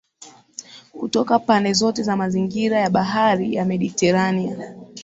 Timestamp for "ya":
2.79-2.89, 3.55-3.65